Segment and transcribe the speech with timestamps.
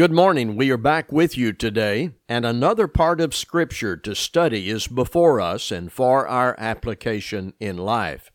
[0.00, 0.56] Good morning.
[0.56, 5.42] We are back with you today, and another part of Scripture to study is before
[5.42, 8.32] us and for our application in life.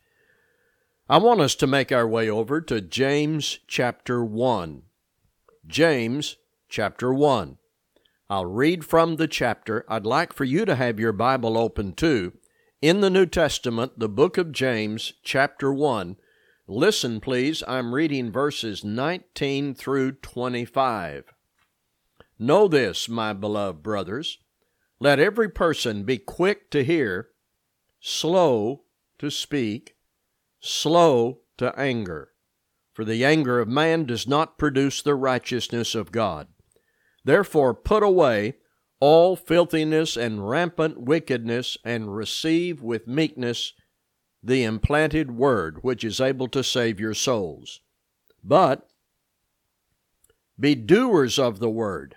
[1.08, 4.82] I want us to make our way over to James chapter 1.
[5.66, 6.36] James
[6.68, 7.58] chapter 1.
[8.30, 9.84] I'll read from the chapter.
[9.88, 12.34] I'd like for you to have your Bible open too.
[12.80, 16.16] In the New Testament, the book of James, chapter 1.
[16.68, 17.64] Listen, please.
[17.66, 21.32] I'm reading verses 19 through 25.
[22.38, 24.38] Know this, my beloved brothers.
[25.00, 27.28] Let every person be quick to hear,
[28.00, 28.84] slow
[29.18, 29.96] to speak,
[30.60, 32.32] slow to anger.
[32.92, 36.48] For the anger of man does not produce the righteousness of God.
[37.24, 38.56] Therefore, put away
[39.00, 43.74] all filthiness and rampant wickedness, and receive with meekness
[44.42, 47.80] the implanted word, which is able to save your souls.
[48.42, 48.88] But
[50.58, 52.16] be doers of the word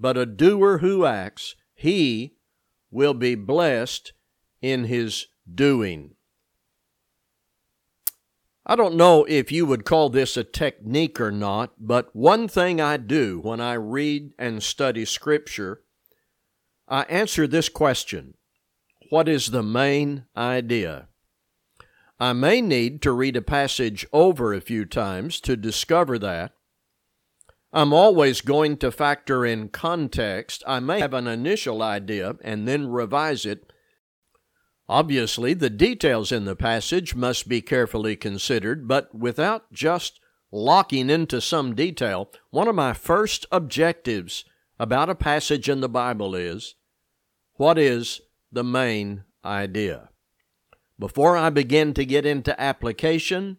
[0.00, 2.32] but a doer who acts, he
[2.90, 4.14] will be blessed
[4.62, 6.14] in his doing.
[8.64, 12.80] I don't know if you would call this a technique or not, but one thing
[12.80, 15.82] I do when I read and study Scripture,
[16.88, 18.34] I answer this question
[19.10, 21.08] What is the main idea?
[22.18, 26.52] I may need to read a passage over a few times to discover that,
[27.72, 30.64] I'm always going to factor in context.
[30.66, 33.72] I may have an initial idea and then revise it.
[34.88, 40.18] Obviously, the details in the passage must be carefully considered, but without just
[40.50, 44.44] locking into some detail, one of my first objectives
[44.80, 46.74] about a passage in the Bible is
[47.54, 50.08] what is the main idea?
[50.98, 53.58] Before I begin to get into application,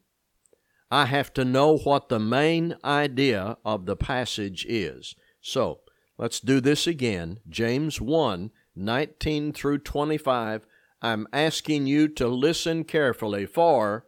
[0.92, 5.16] I have to know what the main idea of the passage is.
[5.40, 5.80] So,
[6.18, 7.40] let's do this again.
[7.48, 10.66] James 1 19 through 25.
[11.02, 14.06] I'm asking you to listen carefully for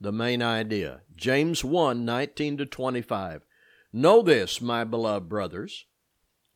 [0.00, 1.02] the main idea.
[1.14, 3.46] James 1 19 to 25.
[3.92, 5.86] Know this, my beloved brothers.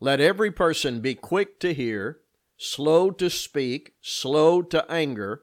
[0.00, 2.18] Let every person be quick to hear,
[2.56, 5.42] slow to speak, slow to anger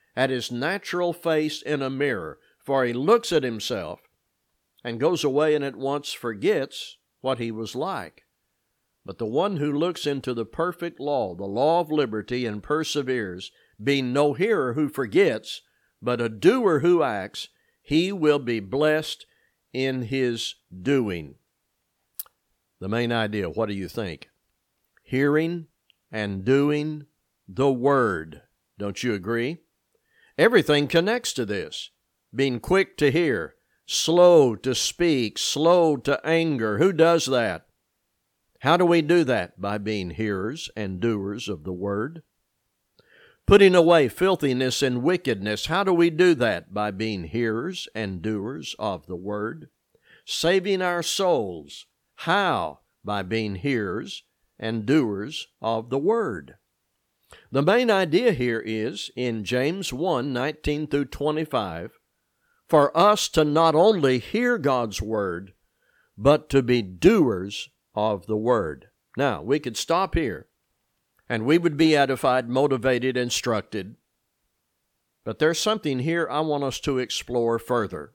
[0.15, 4.01] at his natural face in a mirror, for he looks at himself
[4.83, 8.23] and goes away and at once forgets what he was like.
[9.05, 13.51] But the one who looks into the perfect law, the law of liberty, and perseveres,
[13.83, 15.61] being no hearer who forgets,
[16.01, 17.49] but a doer who acts,
[17.81, 19.25] he will be blessed
[19.73, 21.35] in his doing.
[22.79, 24.29] The main idea, what do you think?
[25.03, 25.67] Hearing
[26.11, 27.05] and doing
[27.47, 28.41] the Word.
[28.77, 29.57] Don't you agree?
[30.41, 31.91] Everything connects to this.
[32.33, 33.53] Being quick to hear,
[33.85, 36.79] slow to speak, slow to anger.
[36.79, 37.67] Who does that?
[38.61, 39.61] How do we do that?
[39.61, 42.23] By being hearers and doers of the word.
[43.45, 45.67] Putting away filthiness and wickedness.
[45.67, 46.73] How do we do that?
[46.73, 49.69] By being hearers and doers of the word.
[50.25, 51.85] Saving our souls.
[52.15, 52.79] How?
[53.05, 54.23] By being hearers
[54.57, 56.55] and doers of the word.
[57.53, 61.99] The main idea here is in James 1 19 through 25
[62.69, 65.51] for us to not only hear God's word,
[66.17, 68.87] but to be doers of the word.
[69.17, 70.47] Now, we could stop here
[71.27, 73.97] and we would be edified, motivated, instructed.
[75.25, 78.13] But there's something here I want us to explore further.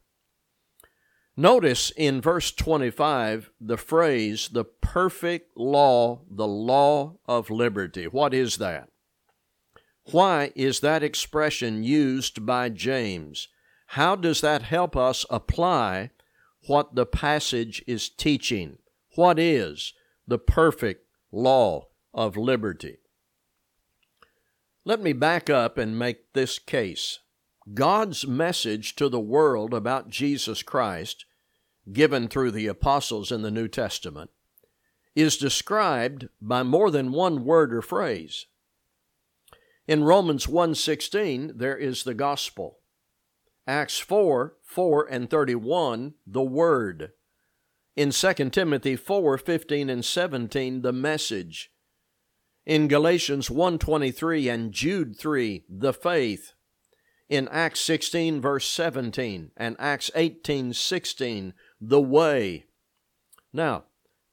[1.36, 8.06] Notice in verse 25 the phrase, the perfect law, the law of liberty.
[8.06, 8.88] What is that?
[10.12, 13.48] Why is that expression used by James?
[13.88, 16.10] How does that help us apply
[16.66, 18.78] what the passage is teaching?
[19.14, 19.92] What is
[20.26, 21.86] the perfect law
[22.16, 22.96] of liberty.
[24.84, 27.18] Let me back up and make this case.
[27.74, 31.24] God's message to the world about Jesus Christ,
[31.92, 34.30] given through the apostles in the New Testament,
[35.14, 38.46] is described by more than one word or phrase.
[39.86, 42.80] In Romans 1:16 there is the gospel.
[43.68, 47.12] Acts 4, 4 and 31, the word.
[47.94, 51.72] In 2 Timothy 4, 15 and 17, the message.
[52.64, 56.52] In Galatians 1:23 and Jude 3, the faith.
[57.28, 62.66] In Acts 16 verse 17 and Acts 18:16, the way.
[63.52, 63.85] Now,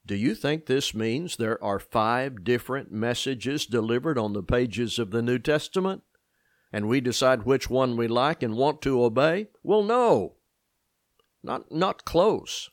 [0.05, 5.11] do you think this means there are five different messages delivered on the pages of
[5.11, 6.03] the New Testament?
[6.73, 9.47] And we decide which one we like and want to obey?
[9.63, 10.33] Well, no.
[11.41, 12.69] Not, not close.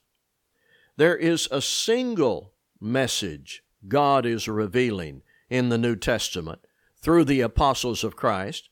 [0.96, 6.60] There is a single message God is revealing in the New Testament
[7.00, 8.70] through the apostles of Christ,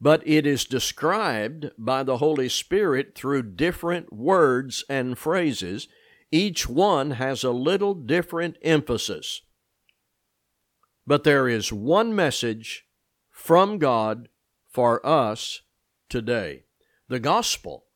[0.00, 5.88] but it is described by the Holy Spirit through different words and phrases
[6.30, 9.42] each one has a little different emphasis.
[11.06, 12.86] But there is one message
[13.30, 14.28] from God
[14.68, 15.62] for us
[16.08, 16.64] today
[17.08, 17.86] the gospel.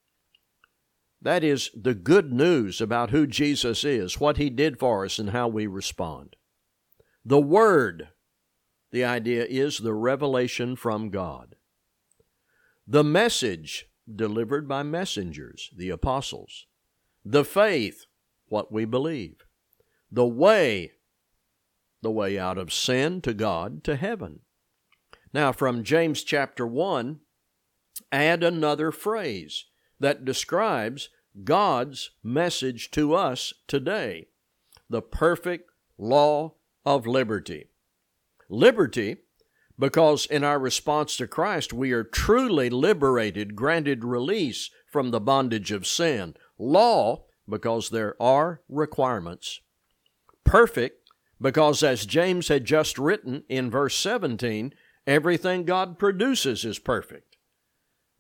[1.23, 5.31] That is the good news about who Jesus is, what he did for us, and
[5.31, 6.37] how we respond.
[7.25, 8.09] The Word,
[8.91, 11.55] the idea is the revelation from God.
[12.87, 16.67] The message delivered by messengers, the apostles.
[17.25, 18.05] The faith,
[18.55, 19.45] what we believe.
[20.13, 20.93] The way,
[22.03, 24.43] the way out of sin to God to heaven.
[25.33, 27.19] Now, from James chapter 1,
[28.13, 29.65] add another phrase
[29.99, 31.09] that describes
[31.43, 34.29] God's message to us today
[34.89, 35.69] the perfect
[35.99, 36.55] law
[36.87, 37.71] of liberty.
[38.49, 39.17] Liberty,
[39.77, 45.73] because in our response to Christ we are truly liberated, granted release from the bondage
[45.73, 46.37] of sin.
[46.57, 49.61] Law, because there are requirements.
[50.45, 51.11] Perfect,
[51.41, 54.75] because as James had just written in verse 17,
[55.07, 57.37] everything God produces is perfect.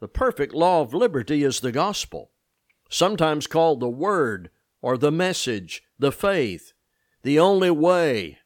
[0.01, 2.31] The perfect law of liberty is the gospel,
[2.91, 4.51] sometimes called the Word
[4.83, 6.73] or the message, the faith,
[7.23, 8.39] the only way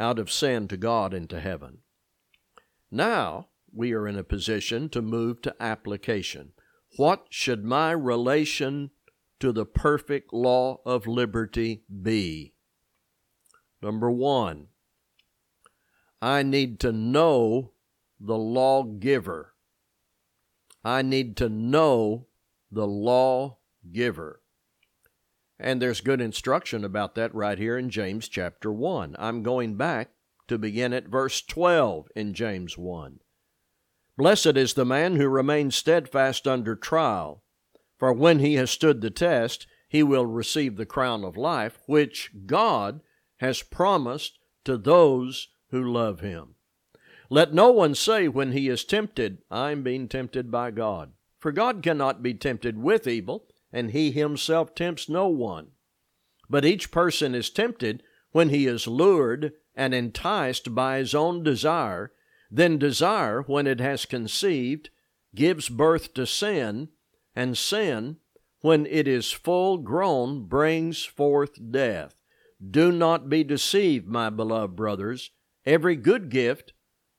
[0.00, 1.78] out of sin to God and to heaven.
[2.90, 6.52] Now we are in a position to move to application.
[6.96, 8.90] What should my relation
[9.40, 12.54] to the perfect law of liberty be?
[13.82, 14.68] Number one,
[16.22, 17.72] I need to know
[18.20, 19.54] the lawgiver.
[20.84, 22.26] I need to know
[22.70, 24.42] the lawgiver.
[25.58, 29.16] And there's good instruction about that right here in James chapter 1.
[29.18, 30.10] I'm going back
[30.48, 33.20] to begin at verse 12 in James 1.
[34.16, 37.42] Blessed is the man who remains steadfast under trial
[38.00, 42.30] for when he has stood the test, he will receive the crown of life, which
[42.46, 43.02] God
[43.36, 46.54] has promised to those who love him.
[47.28, 51.12] Let no one say when he is tempted, I'm being tempted by God.
[51.38, 55.72] For God cannot be tempted with evil, and he himself tempts no one.
[56.48, 58.02] But each person is tempted
[58.32, 62.12] when he is lured and enticed by his own desire.
[62.50, 64.88] Then desire, when it has conceived,
[65.34, 66.88] gives birth to sin
[67.34, 68.16] and sin,
[68.60, 72.14] when it is full grown, brings forth death.
[72.70, 75.30] Do not be deceived, my beloved brothers.
[75.64, 76.72] Every good gift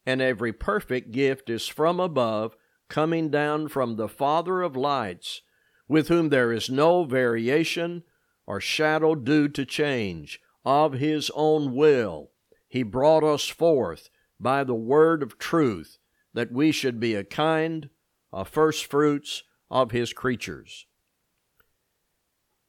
[0.06, 2.56] and every perfect gift is from above,
[2.90, 5.42] coming down from the Father of lights,
[5.88, 8.04] with whom there is no variation
[8.46, 10.40] or shadow due to change.
[10.64, 12.32] Of his own will,
[12.68, 15.98] he brought us forth by the word of truth,
[16.34, 17.90] that we should be a kind
[18.32, 20.86] of first fruits of his creatures.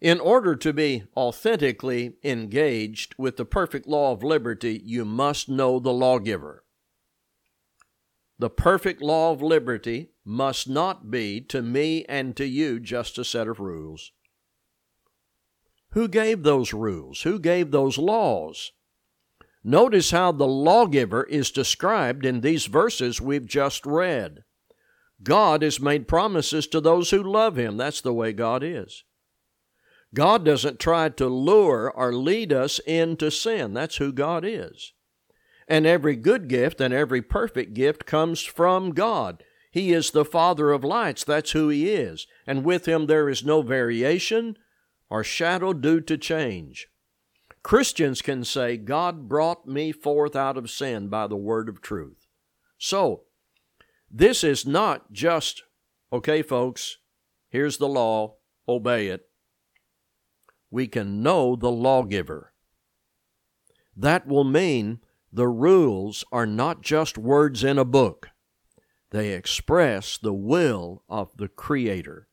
[0.00, 5.78] In order to be authentically engaged with the perfect law of liberty, you must know
[5.78, 6.64] the lawgiver.
[8.38, 13.24] The perfect law of liberty must not be to me and to you just a
[13.24, 14.12] set of rules.
[15.90, 17.22] Who gave those rules?
[17.22, 18.72] Who gave those laws?
[19.62, 24.42] Notice how the lawgiver is described in these verses we've just read.
[25.22, 27.76] God has made promises to those who love Him.
[27.76, 29.04] That's the way God is.
[30.14, 33.72] God doesn't try to lure or lead us into sin.
[33.72, 34.92] That's who God is.
[35.68, 39.42] And every good gift and every perfect gift comes from God.
[39.70, 41.24] He is the Father of lights.
[41.24, 42.26] That's who He is.
[42.46, 44.58] And with Him there is no variation
[45.08, 46.88] or shadow due to change.
[47.62, 52.26] Christians can say, God brought me forth out of sin by the word of truth.
[52.76, 53.22] So,
[54.12, 55.62] this is not just,
[56.12, 56.98] okay, folks,
[57.48, 58.34] here's the law,
[58.68, 59.22] obey it.
[60.70, 62.52] We can know the lawgiver.
[63.96, 65.00] That will mean
[65.32, 68.28] the rules are not just words in a book,
[69.10, 72.28] they express the will of the Creator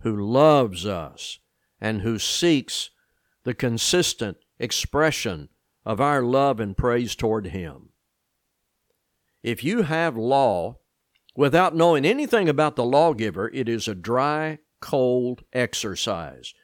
[0.00, 1.38] who loves us
[1.80, 2.90] and who seeks
[3.44, 5.48] the consistent expression
[5.84, 7.90] of our love and praise toward Him.
[9.42, 10.78] If you have law
[11.34, 16.54] without knowing anything about the lawgiver, it is a dry, cold exercise.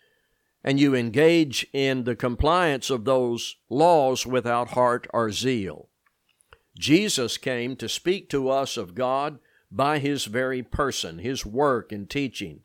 [0.65, 5.89] And you engage in the compliance of those laws without heart or zeal.
[6.79, 9.39] Jesus came to speak to us of God
[9.71, 12.61] by His very person, His work and teaching.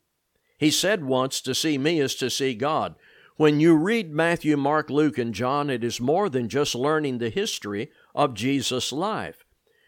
[0.58, 2.96] He said once, To see me is to see God.
[3.36, 7.30] When you read Matthew, Mark, Luke, and John, it is more than just learning the
[7.30, 9.43] history of Jesus' life.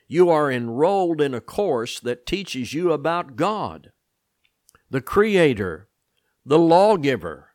[0.08, 3.92] You are enrolled in a course that teaches you about God,
[4.90, 5.90] the Creator,
[6.46, 7.50] the lawgiver.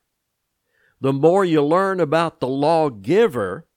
[1.01, 3.69] The more you learn about the lawgiver,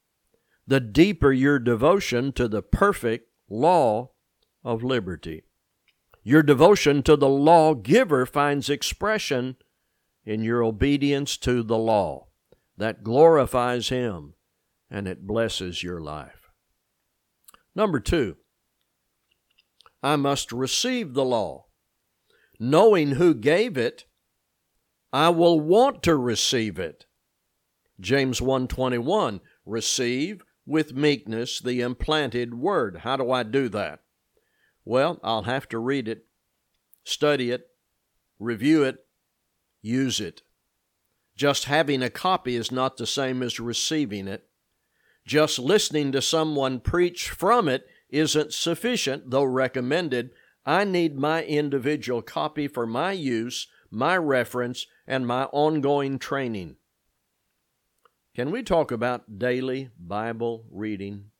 [0.65, 4.11] the deeper your devotion to the perfect law
[4.63, 5.43] of liberty.
[6.23, 9.57] Your devotion to the lawgiver finds expression
[10.25, 12.27] in your obedience to the law.
[12.77, 14.33] That glorifies Him
[14.89, 16.49] and it blesses your life.
[17.75, 18.37] Number two,
[20.03, 21.67] I must receive the law.
[22.59, 24.05] Knowing who gave it,
[25.13, 27.05] I will want to receive it.
[27.99, 32.97] James 1:21 receive with meekness the implanted word.
[32.97, 34.03] How do I do that?
[34.83, 36.25] Well, I'll have to read it,
[37.03, 37.69] study it,
[38.39, 39.05] review it,
[39.81, 40.41] use it.
[41.35, 44.49] Just having a copy is not the same as receiving it.
[45.25, 50.29] Just listening to someone preach from it isn't sufficient, though recommended.
[50.65, 56.77] I need my individual copy for my use, my reference, and my ongoing training.
[58.35, 61.31] Can we talk about daily Bible reading?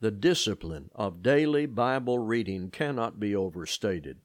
[0.00, 4.18] The discipline of daily Bible reading cannot be overstated.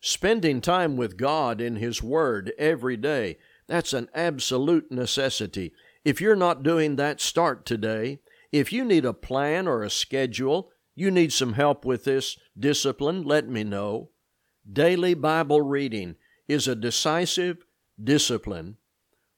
[0.00, 5.72] Spending time with God in His Word every day, that's an absolute necessity.
[6.04, 8.20] If you're not doing that, start today.
[8.52, 13.22] If you need a plan or a schedule, you need some help with this discipline,
[13.22, 14.10] let me know.
[14.70, 16.16] Daily Bible reading
[16.48, 17.64] is a decisive
[18.02, 18.76] discipline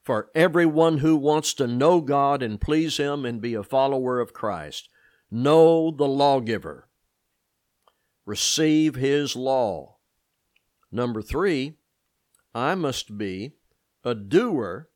[0.02, 4.32] for everyone who wants to know God and please Him and be a follower of
[4.32, 4.88] Christ.
[5.30, 6.88] Know the lawgiver.
[8.26, 9.98] Receive His law.
[10.90, 11.76] Number three,
[12.54, 13.54] I must be
[14.04, 14.88] a doer,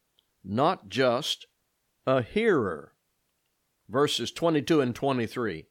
[0.44, 1.46] not just
[2.06, 2.95] a hearer.
[3.88, 5.66] Verses 22 and 23.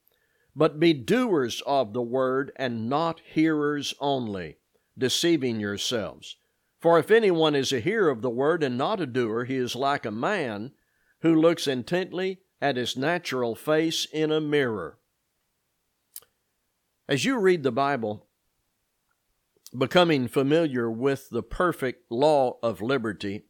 [0.56, 4.58] But be doers of the word and not hearers only,
[4.98, 6.38] deceiving yourselves.
[6.80, 9.76] For if anyone is a hearer of the word and not a doer, he is
[9.76, 10.72] like a man
[11.22, 15.00] who looks intently at his natural face in a mirror.
[17.10, 18.28] As you read the Bible,
[19.78, 23.46] becoming familiar with the perfect law of liberty,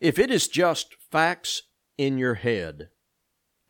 [0.00, 1.62] if it is just facts
[1.96, 2.90] in your head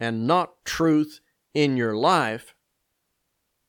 [0.00, 1.20] and not truth
[1.54, 2.54] in your life,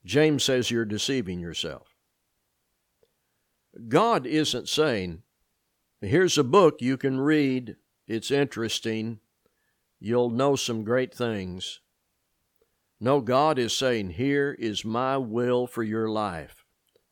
[0.06, 1.96] James says you're deceiving yourself.
[3.88, 5.24] God isn't saying,
[6.02, 7.76] here's a book you can read,
[8.08, 9.20] it's interesting,
[10.00, 11.82] you'll know some great things.
[13.00, 16.66] No, God is saying, here is my will for your life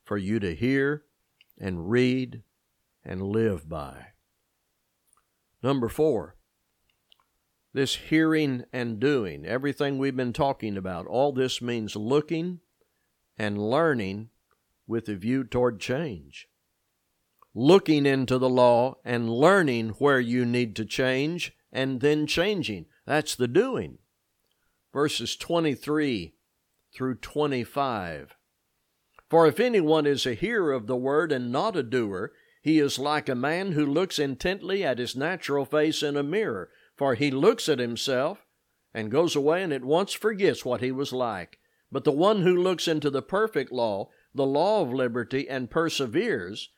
[0.03, 1.03] for you to hear
[1.59, 2.43] and read
[3.03, 4.07] and live by.
[5.61, 6.36] Number four,
[7.77, 12.59] this hearing and doing, everything we've been talking about, all this means looking
[13.37, 14.29] and learning
[14.87, 16.47] with a view toward change.
[17.53, 22.87] Looking into the law and learning where you need to change and then changing.
[23.05, 23.99] That's the doing.
[24.91, 26.33] Verses 23
[26.95, 28.35] through 25.
[29.29, 32.31] For if anyone is a hearer of the word and not a doer,
[32.63, 36.71] he is like a man who looks intently at his natural face in a mirror.
[36.97, 38.45] For he looks at himself
[38.93, 41.59] and goes away and at once forgets what he was like.
[41.91, 46.69] But the one who looks into the perfect law, the law of liberty, and perseveres,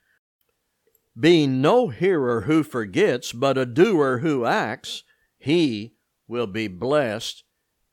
[1.20, 5.04] being no hearer who forgets, but a doer who acts,
[5.38, 5.96] he
[6.28, 7.44] will be blessed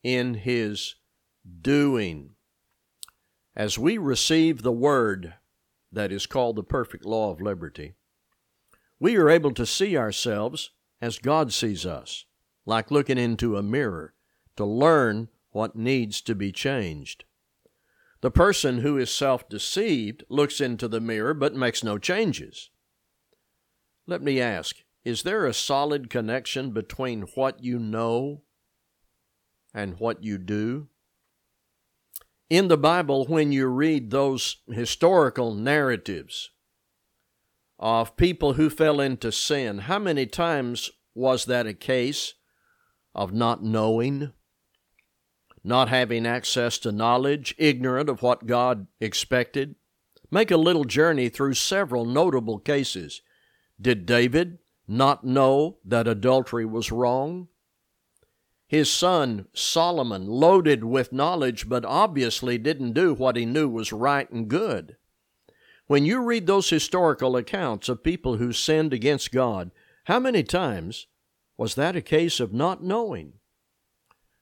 [0.03, 0.97] in his
[1.63, 2.31] doing.
[3.55, 5.35] As we receive the word
[5.91, 7.95] that is called the perfect law of liberty,
[9.01, 12.25] we are able to see ourselves as God sees us.
[12.69, 14.13] like looking into a mirror
[14.57, 17.25] to learn what needs to be changed.
[18.23, 22.71] The person who is self deceived looks into the mirror but makes no changes.
[24.07, 28.43] Let me ask is there a solid connection between what you know
[29.73, 30.89] and what you do?
[32.51, 36.51] In the Bible, when you read those historical narratives
[37.79, 42.35] of people who fell into sin, how many times was that a case
[43.15, 44.33] of not knowing,
[45.65, 49.75] not having access to knowledge, ignorant of what God expected?
[50.31, 53.23] Make a little journey through several notable cases.
[53.81, 57.49] Did David not know that adultery was wrong?
[58.69, 64.29] His son Solomon, loaded with knowledge, but obviously didn't do what he knew was right
[64.31, 64.97] and good.
[65.87, 69.71] When you read those historical accounts of people who sinned against God,
[70.05, 71.07] how many times
[71.57, 73.35] was that a case of not knowing?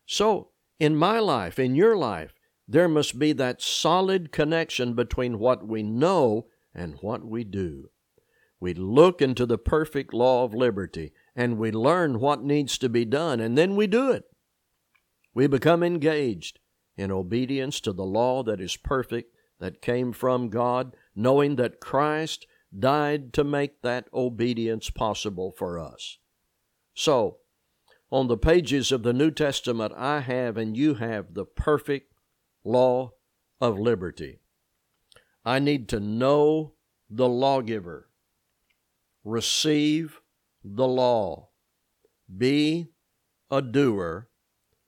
[0.07, 2.35] So, in my life, in your life,
[2.67, 7.91] there must be that solid connection between what we know and what we do.
[8.59, 13.05] We look into the perfect law of liberty and we learn what needs to be
[13.05, 14.25] done, and then we do it.
[15.35, 16.59] We become engaged
[16.97, 22.47] in obedience to the law that is perfect, that came from God, knowing that Christ
[22.77, 26.19] died to make that obedience possible for us.
[26.95, 27.39] So,
[28.11, 32.13] on the pages of the New Testament, I have and you have the perfect
[32.65, 33.13] law
[33.61, 34.41] of liberty.
[35.45, 36.75] I need to know
[37.11, 38.09] the lawgiver
[39.25, 40.21] receive
[40.63, 41.49] the law,
[42.37, 42.89] be
[43.51, 44.29] a doer,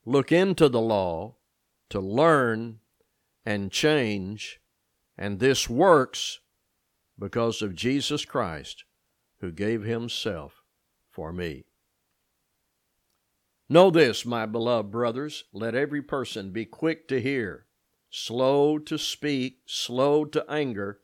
[0.04, 1.36] look into the law
[1.88, 2.78] to learn
[3.44, 4.60] and change,
[5.16, 6.40] and this works
[7.18, 8.84] because of Jesus Christ
[9.40, 10.62] who gave himself
[11.10, 11.64] for me.
[13.68, 17.66] Know this, my beloved brothers, let every person be quick to hear,
[18.10, 21.00] slow to speak, slow to anger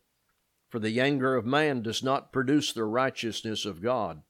[0.72, 4.22] for the anger of man does not produce the righteousness of God.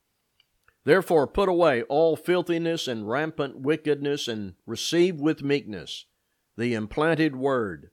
[0.82, 6.06] Therefore, put away all filthiness and rampant wickedness, and receive with meekness
[6.56, 7.92] the implanted word,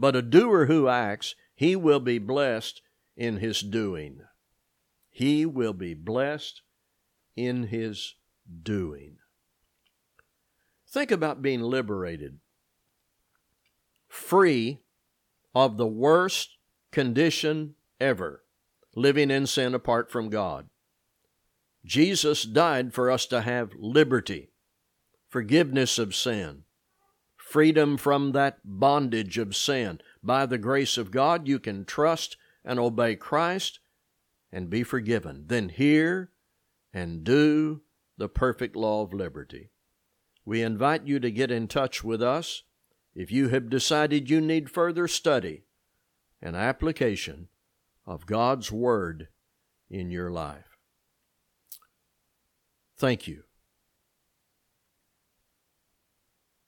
[0.00, 2.80] but a doer who acts, he will be blessed
[3.18, 4.22] in his doing.
[5.10, 6.62] He will be blessed
[7.36, 8.14] in his
[8.62, 9.18] doing.
[10.88, 12.38] Think about being liberated,
[14.08, 14.80] free
[15.54, 16.56] of the worst
[16.90, 18.42] condition ever,
[18.96, 20.70] living in sin apart from God.
[21.84, 24.48] Jesus died for us to have liberty,
[25.28, 26.64] forgiveness of sin,
[27.50, 30.00] freedom from that bondage of sin.
[30.22, 33.80] By the grace of God, you can trust and obey Christ
[34.52, 35.44] and be forgiven.
[35.48, 36.30] Then hear
[36.94, 37.80] and do
[38.16, 39.70] the perfect law of liberty.
[40.44, 42.62] We invite you to get in touch with us
[43.16, 45.64] if you have decided you need further study
[46.40, 47.48] and application
[48.06, 49.26] of God's Word
[49.90, 50.78] in your life.
[52.96, 53.42] Thank you